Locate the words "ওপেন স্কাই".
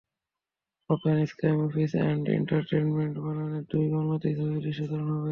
0.89-1.51